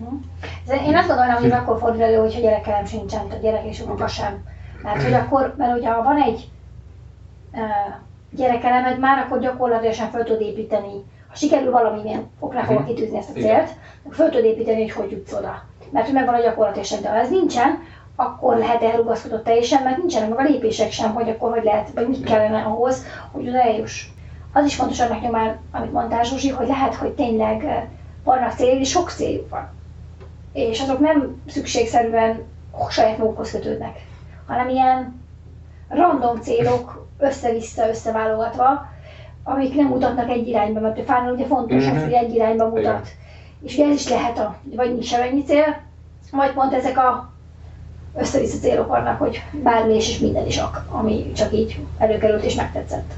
Uh-huh. 0.00 0.86
Én 0.86 0.96
azt 0.96 1.08
gondolom, 1.08 1.34
hogy 1.34 1.50
akkor 1.50 1.78
fordul 1.78 2.02
elő, 2.02 2.16
hogyha 2.16 2.40
gyerekelem 2.40 2.84
sincsen, 2.84 3.26
tehát 3.28 3.42
gyerek 3.42 3.64
és 3.64 3.80
unoka 3.80 4.06
sem. 4.06 4.44
Mert 4.82 5.02
hogy 5.02 5.12
akkor, 5.12 5.54
mert 5.56 5.78
ugye 5.78 5.88
ha 5.88 6.02
van 6.02 6.22
egy 6.22 6.48
uh, 7.52 7.60
gyerekelemed 8.30 8.98
már, 8.98 9.18
akkor 9.18 9.40
gyakorlatilag 9.40 9.94
fel 9.94 10.24
tud 10.24 10.40
építeni, 10.40 11.04
ha 11.28 11.34
sikerül 11.34 11.70
valamilyen 11.70 12.30
oknál 12.38 12.72
mhm. 12.72 12.84
kitűzni 12.84 13.18
ezt 13.18 13.30
a 13.30 13.32
célt, 13.32 13.68
akkor 14.02 14.14
fel 14.14 14.30
tud 14.30 14.44
építeni, 14.44 14.80
hogy 14.80 14.92
hogy 14.92 15.10
jutsz 15.10 15.32
oda. 15.32 15.68
Mert 15.90 16.04
hogy 16.04 16.14
megvan 16.14 16.34
a 16.34 16.40
gyakorlat, 16.40 16.76
és 16.76 16.90
de 17.00 17.08
ha 17.08 17.16
ez 17.16 17.30
nincsen, 17.30 17.78
akkor 18.16 18.56
lehet 18.56 18.82
elrugaszkodott 18.82 19.44
teljesen, 19.44 19.82
mert 19.82 19.96
nincsenek 19.96 20.28
meg 20.28 20.38
a 20.38 20.50
lépések 20.50 20.90
sem, 20.90 21.14
hogy 21.14 21.28
akkor 21.28 21.50
hogy 21.50 21.64
lehet, 21.64 21.90
vagy 21.94 22.08
mit 22.08 22.24
kellene 22.24 22.62
ahhoz, 22.62 23.04
hogy 23.32 23.48
oda 23.48 23.60
eljuss. 23.60 24.06
Az 24.52 24.64
is 24.64 24.74
fontos 24.74 25.00
annak 25.00 25.22
nyomán, 25.22 25.58
amit 25.70 25.92
mondtál 25.92 26.24
Zsuzsi, 26.24 26.48
hogy 26.48 26.66
lehet, 26.66 26.94
hogy 26.94 27.10
tényleg 27.10 27.88
vannak 28.24 28.52
céljuk, 28.52 28.80
és 28.80 28.90
sok 28.90 29.10
céljuk 29.10 29.48
van. 29.48 29.68
És 30.52 30.80
azok 30.80 30.98
nem 30.98 31.42
szükségszerűen 31.48 32.42
saját 32.88 33.18
magukhoz 33.18 33.50
kötődnek, 33.50 33.98
hanem 34.46 34.68
ilyen 34.68 35.20
random 35.88 36.40
célok 36.40 37.06
össze-vissza 37.18 37.88
összeválogatva, 37.88 38.86
amik 39.44 39.74
nem 39.74 39.86
mutatnak 39.86 40.30
egy 40.30 40.48
irányba, 40.48 40.80
mert 40.80 40.98
a 40.98 41.02
fánál 41.02 41.32
ugye 41.32 41.46
fontos, 41.46 41.84
mm-hmm. 41.84 42.02
hogy 42.02 42.12
egy 42.12 42.34
irányba 42.34 42.64
mutat. 42.64 42.82
Igen. 42.82 43.02
És 43.62 43.76
ez 43.76 43.94
is 43.94 44.08
lehet, 44.08 44.38
a, 44.38 44.56
vagy 44.76 44.92
nincs 44.92 45.06
sem 45.06 45.20
ennyi 45.22 45.44
cél, 45.44 45.80
vagy 46.30 46.52
pont 46.52 46.72
ezek 46.72 46.98
a 46.98 47.32
össze-vissza 48.16 48.58
célok 48.58 48.86
vannak, 48.86 49.18
hogy 49.18 49.42
bármi 49.62 49.94
és, 49.94 50.08
és 50.08 50.18
minden 50.18 50.46
is 50.46 50.60
ami 50.88 51.32
csak 51.32 51.52
így 51.52 51.80
előkerült 51.98 52.44
és 52.44 52.54
megtetszett. 52.54 53.12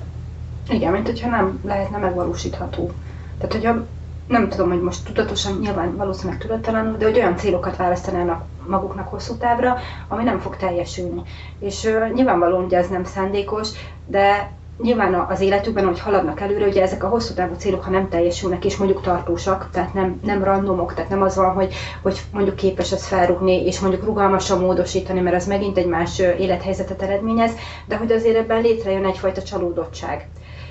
Igen, 0.71 0.93
mint 0.93 1.07
hogyha 1.07 1.29
nem 1.29 1.61
lehetne 1.65 1.99
megvalósítható. 1.99 2.91
Tehát, 3.39 3.53
hogyha 3.53 3.87
nem 4.27 4.49
tudom, 4.49 4.69
hogy 4.69 4.83
most 4.83 5.05
tudatosan, 5.05 5.59
nyilván 5.61 5.97
valószínűleg 5.97 6.41
tudattalanul, 6.41 6.97
de 6.97 7.05
hogy 7.05 7.17
olyan 7.17 7.37
célokat 7.37 7.77
választanának 7.77 8.45
maguknak 8.67 9.09
hosszú 9.09 9.35
távra, 9.35 9.77
ami 10.09 10.25
nem 10.25 10.39
fog 10.39 10.57
teljesülni. 10.57 11.23
És 11.59 11.85
uh, 11.85 12.13
nyilvánvalóan 12.13 12.65
ugye 12.65 12.79
ez 12.79 12.89
nem 12.89 13.05
szándékos, 13.05 13.69
de 14.07 14.51
nyilván 14.79 15.15
az 15.15 15.41
életükben, 15.41 15.85
hogy 15.85 16.01
haladnak 16.01 16.41
előre, 16.41 16.67
ugye 16.67 16.83
ezek 16.83 17.05
a 17.05 17.09
hosszú 17.09 17.35
távú 17.35 17.55
célok, 17.55 17.85
ha 17.85 17.91
nem 17.91 18.09
teljesülnek, 18.09 18.65
és 18.65 18.77
mondjuk 18.77 19.03
tartósak, 19.03 19.69
tehát 19.73 19.95
nem, 19.95 20.21
nem 20.25 20.45
randomok, 20.45 20.95
tehát 20.95 21.11
nem 21.11 21.23
az 21.23 21.37
van, 21.37 21.55
hogy, 21.55 21.75
hogy 22.03 22.21
mondjuk 22.33 22.57
képes 22.57 22.93
ez 22.93 23.07
felrúgni, 23.07 23.67
és 23.67 23.81
mondjuk 23.81 24.05
rugalmasan 24.05 24.61
módosítani, 24.61 25.21
mert 25.21 25.37
az 25.37 25.47
megint 25.47 25.79
egy 25.79 25.87
más 25.87 26.19
élethelyzetet 26.19 27.03
eredményez, 27.03 27.53
de 27.87 27.97
hogy 27.97 28.13
azért 28.13 28.37
ebben 28.37 28.61
létrejön 28.61 29.05
egyfajta 29.05 29.43
csalódottság. 29.43 30.29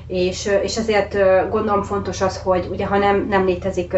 És, 0.08 0.50
és 0.63 0.77
ezért 0.77 1.17
gondolom 1.50 1.84
fontos 1.84 2.22
az, 2.22 2.41
hogy 2.41 2.67
ugye 2.72 2.86
ha 2.86 2.98
nem, 2.98 3.27
nem 3.29 3.46
létezik 3.46 3.96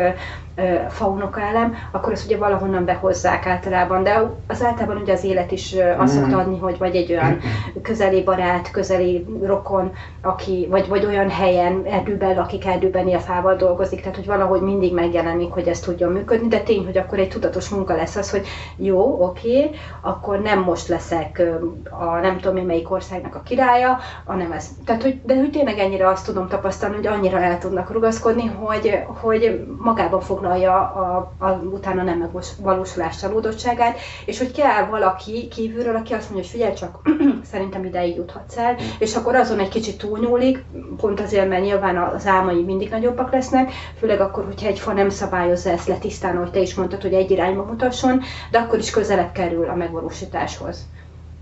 faunoka 0.90 1.42
elem, 1.42 1.76
akkor 1.92 2.12
ezt 2.12 2.26
ugye 2.26 2.38
valahonnan 2.38 2.86
behozzák 2.86 3.46
általában, 3.48 4.04
de 4.04 4.30
az 4.48 4.64
általában 4.64 5.02
ugye 5.02 5.14
az 5.14 5.24
élet 5.24 5.52
is 5.52 5.76
azt 5.98 6.14
szokta 6.14 6.38
adni, 6.38 6.60
hogy 6.60 6.78
vagy 6.78 6.96
egy 6.96 7.12
olyan 7.12 7.40
közeli 7.82 8.24
barát, 8.24 8.72
közeli 8.72 9.26
rokon, 9.44 9.92
aki, 10.22 10.68
vagy, 10.70 10.88
vagy 10.88 11.06
olyan 11.06 11.30
helyen, 11.30 11.84
erdőben 11.86 12.36
lakik, 12.36 12.66
erdőben 12.66 13.08
élfával 13.08 13.56
dolgozik, 13.56 14.00
tehát 14.02 14.16
hogy 14.16 14.26
valahogy 14.26 14.62
mindig 14.62 14.94
megjelenik, 14.94 15.52
hogy 15.52 15.68
ez 15.68 15.80
tudjon 15.80 16.12
működni, 16.12 16.48
de 16.48 16.60
tény, 16.60 16.86
hogy 16.86 16.98
akkor 16.98 17.20
egy 17.20 17.30
tudatos 17.30 17.70
munka 17.70 17.96
lesz 17.96 18.16
az, 18.16 18.32
hogy 18.32 18.46
jó, 18.76 19.24
oké, 19.24 19.70
akkor 20.02 20.40
nem 20.40 20.60
most 20.60 20.88
leszek 20.88 21.42
a 21.90 22.06
nem 22.06 22.38
tudom 22.40 22.58
én 22.58 22.66
melyik 22.66 22.92
országnak 22.92 23.36
a 23.36 23.42
királya, 23.42 23.98
hanem 24.26 24.52
ez. 24.52 24.70
Tehát, 24.86 25.02
hogy, 25.02 25.22
de 25.24 25.36
hogy 25.36 25.50
tényleg 25.50 25.78
ennyire 25.78 26.08
azt 26.08 26.26
tudom 26.26 26.48
tapasztalni, 26.48 26.96
hogy 26.96 27.08
annyira 27.08 27.40
el 27.42 27.58
tudnak 27.58 27.92
rugaszkodni, 27.92 28.46
hogy, 28.46 29.00
hogy 29.22 29.66
magában 29.78 30.22
fog 30.22 30.42
foglalja 30.44 30.80
a, 30.80 31.32
a, 31.38 31.50
utána 31.52 32.04
nem 32.04 32.18
megvalósulás 32.18 33.18
csalódottságát, 33.18 33.98
és 34.26 34.38
hogy 34.38 34.52
kell 34.52 34.86
valaki 34.86 35.48
kívülről, 35.48 35.96
aki 35.96 36.14
azt 36.14 36.30
mondja, 36.30 36.50
hogy 36.50 36.60
figyelj 36.60 36.74
csak, 36.74 37.00
szerintem 37.52 37.86
ideig 37.86 38.16
juthatsz 38.16 38.58
el, 38.58 38.76
és 39.00 39.16
akkor 39.16 39.36
azon 39.36 39.60
egy 39.60 39.70
kicsit 39.70 39.98
túlnyúlik, 39.98 40.64
pont 40.98 41.20
azért, 41.20 41.50
mert 41.50 41.64
nyilván 41.64 41.98
az 41.98 42.28
álmai 42.28 42.64
mindig 42.64 42.90
nagyobbak 42.90 43.32
lesznek, 43.32 43.72
főleg 44.00 44.22
akkor, 44.22 44.46
hogyha 44.46 44.68
egy 44.68 44.80
fa 44.80 44.94
nem 44.94 45.10
szabályozza 45.10 45.70
ezt 45.70 45.88
le 45.88 45.96
tisztán, 45.96 46.36
ahogy 46.36 46.52
te 46.52 46.60
is 46.60 46.76
mondtad, 46.76 47.02
hogy 47.02 47.14
egy 47.14 47.32
irányba 47.32 47.64
mutasson, 47.64 48.22
de 48.52 48.58
akkor 48.58 48.80
is 48.80 48.90
közelebb 48.90 49.32
kerül 49.32 49.70
a 49.70 49.76
megvalósításhoz. 49.76 50.86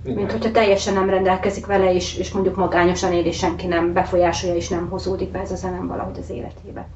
Igen. 0.04 0.16
Mint 0.16 0.32
hogyha 0.32 0.52
teljesen 0.52 0.94
nem 0.94 1.10
rendelkezik 1.10 1.66
vele, 1.66 1.94
és, 1.94 2.18
és 2.18 2.32
mondjuk 2.32 2.56
magányosan 2.56 3.14
él, 3.14 3.26
és 3.26 3.38
senki 3.38 3.68
nem 3.68 3.94
befolyásolja, 3.94 4.56
és 4.56 4.70
nem 4.70 4.90
hozódik 4.90 5.30
be 5.32 5.40
ez 5.40 5.52
az 5.52 5.64
elem 5.64 5.88
valahogy 5.88 6.18
az 6.20 6.30
életébe. 6.30 6.88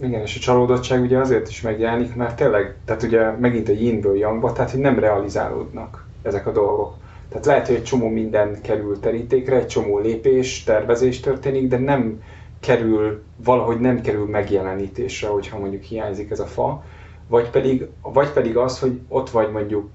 Igen, 0.00 0.20
és 0.20 0.36
a 0.36 0.40
csalódottság 0.40 1.02
ugye 1.02 1.18
azért 1.18 1.48
is 1.48 1.60
megjelenik, 1.60 2.14
mert 2.14 2.36
tényleg, 2.36 2.74
tehát 2.84 3.02
ugye 3.02 3.30
megint 3.30 3.68
egy 3.68 3.82
yinből 3.82 4.16
yangba, 4.16 4.52
tehát 4.52 4.70
hogy 4.70 4.80
nem 4.80 4.98
realizálódnak 4.98 6.06
ezek 6.22 6.46
a 6.46 6.52
dolgok. 6.52 6.94
Tehát 7.28 7.46
lehet, 7.46 7.66
hogy 7.66 7.76
egy 7.76 7.84
csomó 7.84 8.08
minden 8.08 8.60
kerül 8.62 9.00
terítékre, 9.00 9.56
egy 9.56 9.66
csomó 9.66 9.98
lépés, 9.98 10.64
tervezés 10.64 11.20
történik, 11.20 11.68
de 11.68 11.78
nem 11.78 12.22
kerül, 12.60 13.22
valahogy 13.36 13.80
nem 13.80 14.00
kerül 14.00 14.26
megjelenítésre, 14.26 15.28
hogyha 15.28 15.58
mondjuk 15.58 15.82
hiányzik 15.82 16.30
ez 16.30 16.40
a 16.40 16.46
fa, 16.46 16.84
vagy 17.28 17.50
pedig, 17.50 17.86
vagy 18.02 18.30
pedig 18.30 18.56
az, 18.56 18.80
hogy 18.80 19.00
ott 19.08 19.30
vagy 19.30 19.50
mondjuk 19.50 19.90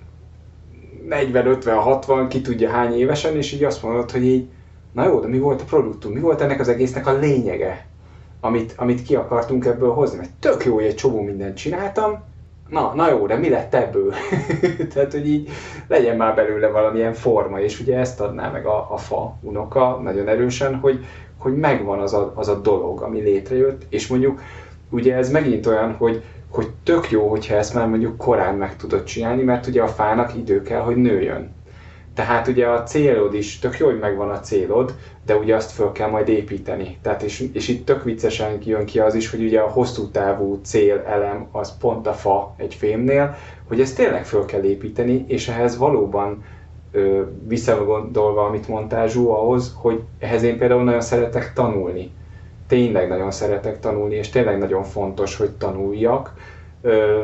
40, 1.08 1.46
50, 1.48 1.77
60, 1.77 2.27
ki 2.27 2.41
tudja 2.41 2.70
hány 2.70 2.94
évesen, 2.94 3.36
és 3.36 3.51
így 3.51 3.63
azt 3.63 3.84
mondod, 3.84 4.12
hogy 4.12 4.24
így, 4.24 4.48
na 4.91 5.06
jó, 5.06 5.20
de 5.20 5.27
mi 5.27 5.39
volt 5.39 5.62
a 5.62 5.65
produktum, 5.65 6.12
mi 6.12 6.20
volt 6.20 6.41
ennek 6.41 6.60
az 6.60 6.68
egésznek 6.68 7.08
a 7.08 7.18
lényege? 7.18 7.88
Amit, 8.39 8.74
amit 8.77 9.03
ki 9.03 9.15
akartunk 9.15 9.65
ebből 9.65 9.91
hozni. 9.91 10.17
Mert 10.17 10.31
tök 10.39 10.65
jó, 10.65 10.74
hogy 10.74 10.84
egy 10.84 10.96
csomó 10.96 11.22
mindent 11.22 11.55
csináltam, 11.55 12.24
na, 12.69 12.93
na 12.96 13.10
jó, 13.10 13.27
de 13.27 13.36
mi 13.36 13.50
lett 13.50 13.74
ebből? 13.74 14.13
Tehát, 14.93 15.12
hogy 15.12 15.27
így 15.27 15.50
legyen 15.88 16.17
már 16.17 16.36
belőle 16.36 16.67
valamilyen 16.67 17.13
forma, 17.13 17.62
és 17.62 17.79
ugye 17.79 17.98
ezt 17.98 18.19
adná 18.19 18.51
meg 18.51 18.65
a, 18.65 18.88
a 18.91 18.98
fa 18.98 19.38
unoka 19.41 20.00
nagyon 20.03 20.27
erősen, 20.27 20.75
hogy, 20.75 21.05
hogy 21.38 21.55
megvan 21.55 22.00
az 22.00 22.13
a, 22.13 22.31
az 22.36 22.48
a 22.48 22.60
dolog, 22.60 23.01
ami 23.01 23.19
létrejött, 23.19 23.86
és 23.89 24.08
mondjuk 24.08 24.41
ugye 24.89 25.15
ez 25.15 25.31
megint 25.31 25.65
olyan, 25.65 25.96
hogy, 25.98 26.24
hogy 26.50 26.69
tök 26.84 27.12
jó, 27.12 27.29
hogyha 27.29 27.55
ezt 27.55 27.74
már 27.74 27.88
mondjuk 27.88 28.17
korán 28.17 28.55
meg 28.55 28.75
tudod 28.75 29.03
csinálni, 29.03 29.43
mert 29.43 29.67
ugye 29.67 29.81
a 29.81 29.88
fának 29.88 30.36
idő 30.36 30.62
kell, 30.62 30.81
hogy 30.81 30.96
nőjön. 30.96 31.58
Tehát 32.19 32.47
ugye 32.47 32.67
a 32.67 32.83
célod 32.83 33.33
is, 33.33 33.59
tök 33.59 33.77
jó, 33.77 33.85
hogy 33.85 33.99
megvan 33.99 34.29
a 34.29 34.39
célod, 34.39 34.93
de 35.25 35.35
ugye 35.35 35.55
azt 35.55 35.71
föl 35.71 35.91
kell 35.91 36.09
majd 36.09 36.27
építeni. 36.27 36.97
Tehát 37.01 37.21
és, 37.23 37.49
és 37.53 37.67
itt 37.67 37.85
tök 37.85 38.03
viccesen 38.03 38.57
jön 38.63 38.85
ki 38.85 38.99
az 38.99 39.15
is, 39.15 39.29
hogy 39.29 39.43
ugye 39.43 39.59
a 39.59 39.67
hosszú 39.69 40.07
távú 40.11 40.59
célelem 40.63 41.47
az 41.51 41.77
pont 41.77 42.07
a 42.07 42.13
fa 42.13 42.53
egy 42.57 42.73
fémnél, 42.73 43.35
hogy 43.67 43.81
ezt 43.81 43.95
tényleg 43.95 44.25
föl 44.25 44.45
kell 44.45 44.63
építeni, 44.63 45.25
és 45.27 45.47
ehhez 45.47 45.77
valóban 45.77 46.43
ö, 46.91 47.21
visszagondolva, 47.47 48.45
amit 48.45 48.67
mondtál 48.67 49.07
Zsú, 49.07 49.29
ahhoz, 49.29 49.75
hogy 49.77 50.01
ehhez 50.19 50.43
én 50.43 50.57
például 50.57 50.83
nagyon 50.83 51.01
szeretek 51.01 51.53
tanulni. 51.53 52.11
Tényleg 52.67 53.07
nagyon 53.07 53.31
szeretek 53.31 53.79
tanulni, 53.79 54.15
és 54.15 54.29
tényleg 54.29 54.57
nagyon 54.57 54.83
fontos, 54.83 55.38
hogy 55.38 55.51
tanuljak. 55.51 56.33
Ö, 56.81 57.23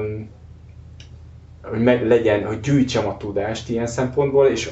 hogy 1.70 1.84
meg 1.84 2.08
legyen, 2.08 2.46
hogy 2.46 2.60
gyűjtsem 2.60 3.08
a 3.08 3.18
tudást 3.18 3.70
ilyen 3.70 3.88
szempontból, 3.88 4.46
és 4.46 4.72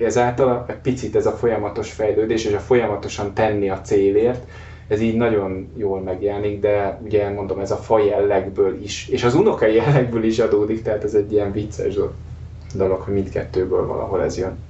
ezáltal 0.00 0.64
egy 0.68 0.76
picit 0.76 1.16
ez 1.16 1.26
a 1.26 1.32
folyamatos 1.32 1.92
fejlődés, 1.92 2.44
és 2.44 2.52
a 2.52 2.58
folyamatosan 2.58 3.34
tenni 3.34 3.70
a 3.70 3.80
célért, 3.80 4.46
ez 4.88 5.00
így 5.00 5.16
nagyon 5.16 5.68
jól 5.76 6.00
megjelenik, 6.00 6.60
de 6.60 7.00
ugye 7.04 7.30
mondom, 7.30 7.58
ez 7.58 7.70
a 7.70 7.76
faj 7.76 8.06
jellegből 8.06 8.82
is, 8.82 9.08
és 9.08 9.24
az 9.24 9.34
unokai 9.34 9.74
jellegből 9.74 10.24
is 10.24 10.38
adódik, 10.38 10.82
tehát 10.82 11.04
ez 11.04 11.14
egy 11.14 11.32
ilyen 11.32 11.52
vicces 11.52 11.94
dolog, 12.74 13.00
hogy 13.00 13.14
mindkettőből 13.14 13.86
valahol 13.86 14.22
ez 14.22 14.38
jön. 14.38 14.67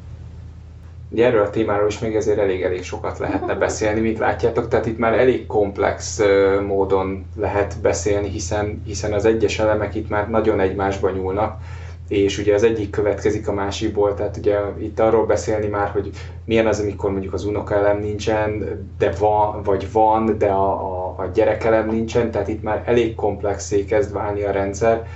Ugye 1.10 1.26
erről 1.26 1.42
a 1.42 1.50
témáról 1.50 1.88
is 1.88 1.98
még 1.98 2.14
ezért 2.14 2.38
elég-elég 2.38 2.82
sokat 2.82 3.18
lehetne 3.18 3.54
beszélni, 3.54 4.00
mint 4.00 4.18
látjátok, 4.18 4.68
tehát 4.68 4.86
itt 4.86 4.98
már 4.98 5.12
elég 5.12 5.46
komplex 5.46 6.20
módon 6.66 7.26
lehet 7.36 7.76
beszélni, 7.82 8.28
hiszen, 8.28 8.82
hiszen 8.84 9.12
az 9.12 9.24
egyes 9.24 9.58
elemek 9.58 9.94
itt 9.94 10.08
már 10.08 10.30
nagyon 10.30 10.60
egymásba 10.60 11.10
nyúlnak, 11.10 11.60
és 12.08 12.38
ugye 12.38 12.54
az 12.54 12.62
egyik 12.62 12.90
következik 12.90 13.48
a 13.48 13.52
másikból, 13.52 14.14
tehát 14.14 14.36
ugye 14.36 14.58
itt 14.78 15.00
arról 15.00 15.26
beszélni 15.26 15.66
már, 15.66 15.88
hogy 15.88 16.10
milyen 16.44 16.66
az, 16.66 16.80
amikor 16.80 17.10
mondjuk 17.10 17.32
az 17.32 17.44
unokaelem 17.44 17.98
nincsen, 17.98 18.64
de 18.98 19.10
van, 19.18 19.62
vagy 19.62 19.92
van, 19.92 20.38
de 20.38 20.46
a, 20.46 20.72
a, 20.72 21.14
a 21.18 21.30
gyerekelem 21.34 21.88
nincsen, 21.88 22.30
tehát 22.30 22.48
itt 22.48 22.62
már 22.62 22.82
elég 22.86 23.14
komplexé 23.14 23.84
kezd 23.84 24.12
válni 24.12 24.42
a 24.42 24.50
rendszer, 24.50 25.06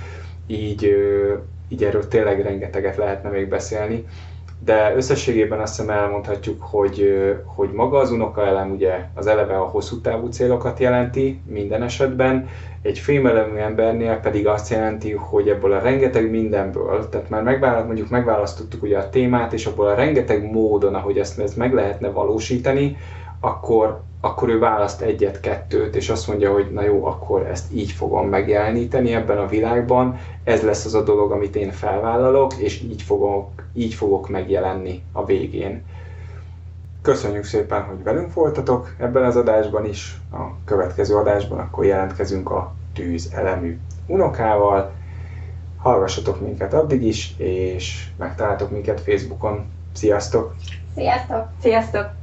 így, 0.47 0.95
így 1.69 1.83
erről 1.83 2.07
tényleg 2.07 2.41
rengeteget 2.41 2.95
lehetne 2.95 3.29
még 3.29 3.47
beszélni 3.47 4.05
de 4.65 4.93
összességében 4.95 5.59
azt 5.59 5.75
hiszem 5.75 5.95
elmondhatjuk, 5.95 6.61
hogy, 6.61 7.13
hogy 7.45 7.71
maga 7.71 7.97
az 7.97 8.11
unokaelem 8.11 8.71
ugye 8.71 9.09
az 9.13 9.27
eleve 9.27 9.57
a 9.57 9.63
hosszú 9.63 10.01
távú 10.01 10.27
célokat 10.27 10.79
jelenti 10.79 11.41
minden 11.45 11.83
esetben, 11.83 12.47
egy 12.81 12.99
fémelemű 12.99 13.57
embernél 13.57 14.19
pedig 14.19 14.47
azt 14.47 14.69
jelenti, 14.69 15.11
hogy 15.11 15.49
ebből 15.49 15.71
a 15.71 15.79
rengeteg 15.79 16.29
mindenből, 16.29 17.09
tehát 17.09 17.29
már 17.29 17.43
megválaszt, 17.43 17.85
mondjuk 17.85 18.09
megválasztottuk 18.09 18.83
ugye 18.83 18.97
a 18.97 19.09
témát, 19.09 19.53
és 19.53 19.65
abból 19.65 19.87
a 19.87 19.95
rengeteg 19.95 20.51
módon, 20.51 20.95
ahogy 20.95 21.17
ezt, 21.17 21.39
ezt 21.39 21.57
meg 21.57 21.73
lehetne 21.73 22.09
valósítani, 22.09 22.97
akkor, 23.39 24.01
akkor 24.25 24.49
ő 24.49 24.59
választ 24.59 25.01
egyet-kettőt, 25.01 25.95
és 25.95 26.09
azt 26.09 26.27
mondja, 26.27 26.51
hogy 26.51 26.71
na 26.71 26.83
jó, 26.83 27.05
akkor 27.05 27.47
ezt 27.47 27.73
így 27.73 27.91
fogom 27.91 28.27
megjeleníteni 28.27 29.13
ebben 29.13 29.37
a 29.37 29.47
világban, 29.47 30.19
ez 30.43 30.61
lesz 30.61 30.85
az 30.85 30.93
a 30.93 31.03
dolog, 31.03 31.31
amit 31.31 31.55
én 31.55 31.71
felvállalok, 31.71 32.53
és 32.53 32.81
így 32.81 33.01
fogok, 33.01 33.49
így 33.73 33.93
fogok 33.93 34.29
megjelenni 34.29 35.03
a 35.11 35.25
végén. 35.25 35.83
Köszönjük 37.01 37.43
szépen, 37.43 37.83
hogy 37.83 38.03
velünk 38.03 38.33
voltatok 38.33 38.95
ebben 38.97 39.23
az 39.23 39.35
adásban 39.35 39.85
is. 39.85 40.17
A 40.31 40.63
következő 40.65 41.15
adásban 41.15 41.59
akkor 41.59 41.85
jelentkezünk 41.85 42.49
a 42.49 42.73
tűz 42.93 43.31
elemű 43.33 43.79
unokával. 44.07 44.91
Hallgassatok 45.77 46.41
minket 46.41 46.73
addig 46.73 47.03
is, 47.03 47.33
és 47.37 48.07
megtaláltok 48.17 48.71
minket 48.71 49.01
Facebookon. 49.01 49.65
Sziasztok! 49.93 50.55
Sziasztok! 50.95 51.47
Sziasztok! 51.61 52.22